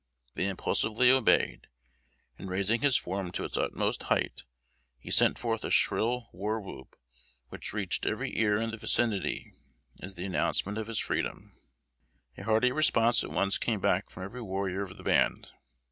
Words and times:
They 0.33 0.47
impulsively 0.47 1.11
obeyed; 1.11 1.67
and 2.39 2.49
raising 2.49 2.81
his 2.81 2.97
form 2.97 3.31
to 3.33 3.43
its 3.43 3.55
utmost 3.55 4.01
height 4.01 4.41
he 4.97 5.11
sent 5.11 5.37
forth 5.37 5.63
a 5.63 5.69
shrill 5.69 6.27
war 6.33 6.59
whoop, 6.59 6.95
which 7.49 7.71
reached 7.71 8.07
every 8.07 8.35
ear 8.39 8.57
in 8.57 8.71
the 8.71 8.77
vicinity, 8.77 9.53
as 10.01 10.15
the 10.15 10.25
announcement 10.25 10.79
of 10.79 10.87
his 10.87 10.97
freedom. 10.97 11.53
A 12.35 12.41
hearty 12.41 12.71
response 12.71 13.23
at 13.23 13.29
once 13.29 13.59
came 13.59 13.79
back 13.79 14.09
from 14.09 14.23
every 14.23 14.41
warrior 14.41 14.81
of 14.81 14.97
the 14.97 15.03
band. 15.03 15.51